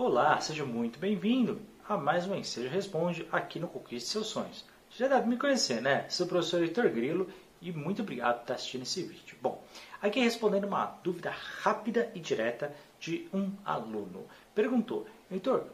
Olá, 0.00 0.40
seja 0.40 0.64
muito 0.64 0.96
bem-vindo 0.96 1.60
a 1.88 1.96
mais 1.96 2.24
um 2.24 2.32
Enseja 2.36 2.68
Responde 2.68 3.26
aqui 3.32 3.58
no 3.58 3.66
Conquiste 3.66 4.08
Seus 4.08 4.28
Sonhos. 4.28 4.64
Já 4.90 5.08
deve 5.08 5.26
me 5.26 5.36
conhecer, 5.36 5.82
né? 5.82 6.08
Sou 6.08 6.24
o 6.24 6.28
professor 6.28 6.62
Heitor 6.62 6.88
Grilo 6.88 7.26
e 7.60 7.72
muito 7.72 8.02
obrigado 8.02 8.36
por 8.36 8.42
estar 8.42 8.54
assistindo 8.54 8.82
esse 8.82 9.02
vídeo. 9.02 9.36
Bom, 9.42 9.60
aqui 10.00 10.20
respondendo 10.20 10.68
uma 10.68 10.86
dúvida 11.02 11.34
rápida 11.62 12.12
e 12.14 12.20
direta 12.20 12.72
de 13.00 13.28
um 13.34 13.50
aluno. 13.64 14.24
Perguntou, 14.54 15.04
Heitor, 15.28 15.64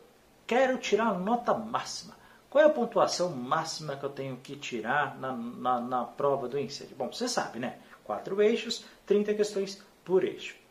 quero 0.46 0.78
tirar 0.78 1.08
a 1.08 1.18
nota 1.18 1.52
máxima. 1.52 2.16
Qual 2.48 2.64
é 2.64 2.66
a 2.66 2.70
pontuação 2.70 3.28
máxima 3.28 3.94
que 3.94 4.06
eu 4.06 4.10
tenho 4.10 4.38
que 4.38 4.56
tirar 4.56 5.18
na, 5.18 5.36
na, 5.36 5.80
na 5.82 6.04
prova 6.04 6.48
do 6.48 6.58
Enseja? 6.58 6.94
Bom, 6.96 7.12
você 7.12 7.28
sabe, 7.28 7.58
né? 7.58 7.78
Quatro 8.02 8.40
eixos, 8.40 8.86
30 9.04 9.34
questões 9.34 9.82
por 10.02 10.24
eixo. 10.24 10.63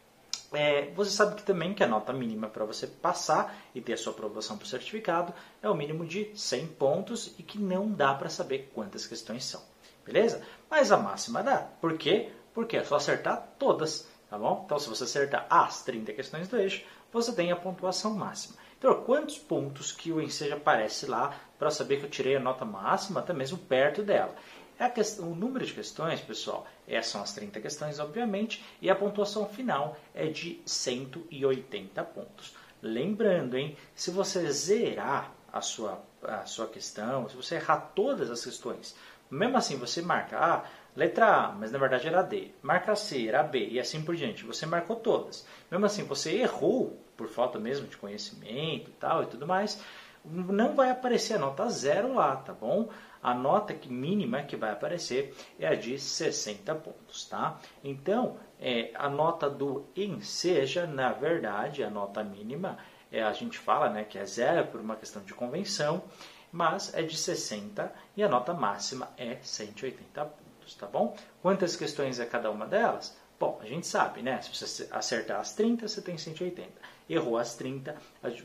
É, 0.54 0.92
você 0.92 1.12
sabe 1.12 1.36
que 1.36 1.44
também 1.44 1.74
que 1.74 1.84
a 1.84 1.88
nota 1.88 2.14
mínima 2.14 2.48
para 2.48 2.64
você 2.64 2.86
passar 2.86 3.56
e 3.74 3.82
ter 3.82 3.94
a 3.94 3.98
sua 3.98 4.14
aprovação 4.14 4.58
para 4.58 4.66
o 4.66 4.68
certificado 4.68 5.34
é 5.62 5.70
o 5.70 5.76
mínimo 5.76 6.06
de 6.06 6.32
100 6.36 6.68
pontos 6.68 7.34
e 7.40 7.44
que 7.44 7.60
não 7.60 7.92
dá 7.92 8.14
para 8.14 8.30
saber 8.30 8.72
quantas 8.74 9.08
questões 9.08 9.46
são. 9.46 9.62
Beleza? 10.06 10.42
Mas 10.70 10.92
a 10.92 10.98
máxima 10.98 11.42
dá. 11.42 11.58
Por 11.58 11.98
quê? 11.98 12.30
Porque 12.54 12.78
é 12.78 12.84
só 12.84 12.96
acertar 12.96 13.56
todas. 13.58 14.08
Tá 14.30 14.38
bom? 14.38 14.64
Então, 14.66 14.80
se 14.80 14.90
você 14.90 15.04
acertar 15.04 15.46
as 15.50 15.84
30 15.84 16.12
questões 16.14 16.48
do 16.48 16.58
eixo, 16.58 16.84
você 17.12 17.32
tem 17.32 17.52
a 17.52 17.56
pontuação 17.56 18.16
máxima. 18.16 18.56
Então, 18.78 19.04
quantos 19.04 19.38
pontos 19.38 19.92
que 19.92 20.12
o 20.12 20.20
Enseja 20.20 20.56
aparece 20.56 21.06
lá 21.06 21.36
para 21.58 21.72
saber 21.72 22.00
que 22.00 22.06
eu 22.06 22.10
tirei 22.10 22.36
a 22.36 22.40
nota 22.40 22.66
máxima, 22.66 23.20
até 23.20 23.32
mesmo 23.32 23.58
perto 23.58 24.04
dela? 24.04 24.36
É 24.80 24.90
questão, 24.90 25.32
o 25.32 25.36
número 25.36 25.66
de 25.66 25.74
questões, 25.74 26.20
pessoal, 26.22 26.66
essas 26.88 27.12
são 27.12 27.22
as 27.22 27.34
30 27.34 27.62
questões, 27.62 28.00
obviamente, 28.00 28.64
e 28.82 28.90
a 28.90 28.96
pontuação 28.96 29.48
final 29.48 29.98
é 30.14 30.28
de 30.28 30.62
180 30.66 32.04
pontos. 32.04 32.56
Lembrando, 32.82 33.58
hein, 33.58 33.78
se 33.96 34.12
você 34.12 34.52
zerar 34.52 35.32
a 35.52 35.62
sua, 35.62 36.04
a 36.24 36.46
sua 36.46 36.68
questão, 36.68 37.30
se 37.30 37.36
você 37.36 37.56
errar 37.56 37.92
todas 37.96 38.30
as 38.30 38.44
questões, 38.44 38.96
mesmo 39.30 39.58
assim 39.58 39.78
você 39.78 40.02
marca 40.02 40.38
ah, 40.38 40.66
letra 40.96 41.28
A, 41.28 41.52
mas 41.52 41.72
na 41.72 41.78
verdade 41.80 42.08
era 42.08 42.22
D, 42.22 42.52
marca 42.62 42.96
C, 42.96 43.28
era 43.28 43.44
B 43.44 43.68
e 43.70 43.80
assim 43.80 44.04
por 44.04 44.16
diante, 44.16 44.44
você 44.44 44.66
marcou 44.66 44.96
todas. 44.96 45.46
Mesmo 45.72 45.86
assim 45.86 46.04
você 46.04 46.38
errou 46.38 47.00
por 47.16 47.28
falta 47.28 47.60
mesmo 47.60 47.88
de 47.88 47.98
conhecimento 47.98 48.90
e 48.90 48.94
tal 49.00 49.24
e 49.24 49.28
tudo 49.28 49.48
mais, 49.48 49.82
não 50.26 50.76
vai 50.76 50.90
aparecer 50.90 51.36
a 51.36 51.40
nota 51.40 51.70
zero 51.70 52.14
lá, 52.14 52.36
tá 52.36 52.54
bom? 52.54 52.90
A 53.22 53.34
nota 53.34 53.74
que 53.74 53.90
mínima 53.90 54.44
que 54.44 54.56
vai 54.56 54.72
aparecer 54.72 55.36
é 55.60 55.68
a 55.68 55.76
de 55.76 55.98
60 56.00 56.74
pontos, 56.76 57.26
tá? 57.26 57.60
Então, 57.84 58.38
é, 58.60 58.92
a 58.96 59.10
nota 59.10 59.50
do 59.50 59.86
enseja, 59.96 60.86
na 60.86 61.12
verdade, 61.12 61.84
a 61.84 61.90
nota 61.90 62.24
mínima, 62.24 62.78
é, 63.12 63.24
a 63.24 63.32
gente 63.34 63.58
fala 63.60 63.90
né, 63.90 64.04
que 64.04 64.18
é 64.18 64.26
zero 64.26 64.68
por 64.68 64.82
uma 64.82 64.96
questão 64.96 65.22
de 65.24 65.34
convenção, 65.34 66.04
mas 66.52 66.94
é 66.94 67.02
de 67.02 67.18
60 67.18 67.94
e 68.16 68.24
a 68.24 68.30
nota 68.30 68.54
máxima 68.54 69.10
é 69.18 69.38
180 69.42 70.26
pontos, 70.26 70.76
tá 70.76 70.86
bom? 70.86 71.16
Quantas 71.42 71.76
questões 71.76 72.20
é 72.20 72.26
cada 72.26 72.52
uma 72.52 72.66
delas? 72.66 73.18
Bom, 73.44 73.60
a 73.62 73.66
gente 73.66 73.86
sabe, 73.86 74.22
né? 74.22 74.42
Se 74.42 74.56
você 74.56 74.88
acertar 74.90 75.42
as 75.42 75.54
30, 75.54 75.86
você 75.86 76.02
tem 76.02 76.18
180. 76.18 76.72
Errou 77.10 77.38
as 77.38 77.56
30, 77.56 77.94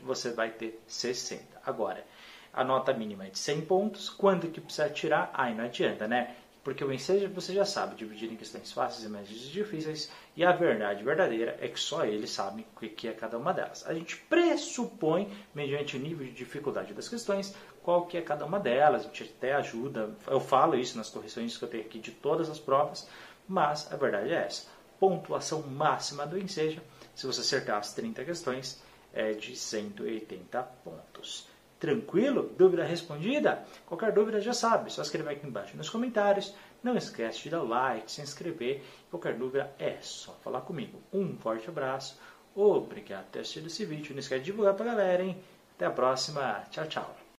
você 0.03 0.31
vai 0.31 0.49
ter 0.49 0.83
60. 0.87 1.41
Agora, 1.65 2.05
a 2.51 2.65
nota 2.65 2.91
mínima 2.91 3.25
é 3.25 3.29
de 3.29 3.39
100 3.39 3.61
pontos. 3.61 4.09
Quando 4.09 4.49
que 4.49 4.59
precisa 4.59 4.89
tirar? 4.89 5.31
Aí 5.33 5.55
não 5.55 5.63
adianta, 5.63 6.05
né? 6.05 6.35
Porque 6.65 6.83
o 6.83 6.91
ensejo 6.91 7.29
você 7.29 7.53
já 7.53 7.63
sabe 7.63 7.95
dividir 7.95 8.29
em 8.29 8.35
questões 8.35 8.73
fáceis 8.73 9.05
e 9.05 9.09
médias 9.09 9.39
difíceis. 9.39 10.11
E 10.35 10.43
a 10.43 10.51
verdade 10.51 11.01
verdadeira 11.01 11.57
é 11.61 11.69
que 11.69 11.79
só 11.79 12.03
ele 12.03 12.27
sabe 12.27 12.67
o 12.75 12.79
que 12.81 13.07
é 13.07 13.13
cada 13.13 13.37
uma 13.37 13.53
delas. 13.53 13.87
A 13.87 13.93
gente 13.93 14.17
pressupõe, 14.17 15.31
mediante 15.55 15.95
o 15.95 15.99
nível 16.01 16.27
de 16.27 16.33
dificuldade 16.33 16.93
das 16.93 17.07
questões, 17.07 17.55
qual 17.81 18.05
que 18.05 18.17
é 18.17 18.21
cada 18.21 18.45
uma 18.45 18.59
delas. 18.59 19.03
A 19.03 19.05
gente 19.05 19.33
até 19.37 19.53
ajuda. 19.53 20.13
Eu 20.27 20.41
falo 20.41 20.75
isso 20.75 20.97
nas 20.97 21.09
correções 21.09 21.55
que 21.57 21.63
eu 21.63 21.69
tenho 21.69 21.85
aqui 21.85 21.99
de 21.99 22.11
todas 22.11 22.49
as 22.49 22.59
provas. 22.59 23.07
Mas 23.47 23.91
a 23.91 23.95
verdade 23.95 24.31
é 24.31 24.45
essa 24.45 24.78
pontuação 24.99 25.61
máxima 25.63 26.25
do 26.25 26.37
ensejo, 26.37 26.81
se 27.15 27.25
você 27.25 27.41
acertar 27.41 27.77
as 27.77 27.93
30 27.93 28.23
questões, 28.25 28.81
é 29.13 29.33
de 29.33 29.55
180 29.55 30.61
pontos. 30.83 31.47
Tranquilo? 31.79 32.51
Dúvida 32.57 32.83
respondida? 32.83 33.65
Qualquer 33.85 34.11
dúvida 34.11 34.41
já 34.41 34.53
sabe, 34.53 34.91
só 34.91 35.01
escrever 35.01 35.31
aqui 35.31 35.47
embaixo 35.47 35.77
nos 35.77 35.89
comentários. 35.89 36.53
Não 36.83 36.97
esquece 36.97 37.43
de 37.43 37.49
dar 37.49 37.61
like, 37.61 38.11
se 38.11 38.21
inscrever. 38.21 38.83
Qualquer 39.09 39.37
dúvida 39.37 39.73
é 39.79 39.97
só 40.01 40.33
falar 40.43 40.61
comigo. 40.61 41.01
Um 41.11 41.37
forte 41.37 41.69
abraço, 41.69 42.19
obrigado 42.53 43.25
por 43.25 43.31
ter 43.31 43.39
assistido 43.39 43.67
esse 43.67 43.85
vídeo. 43.85 44.13
Não 44.13 44.19
esquece 44.19 44.41
de 44.41 44.51
divulgar 44.51 44.73
pra 44.73 44.85
galera, 44.85 45.23
hein? 45.23 45.41
Até 45.75 45.85
a 45.85 45.91
próxima. 45.91 46.63
Tchau, 46.69 46.85
tchau. 46.87 47.19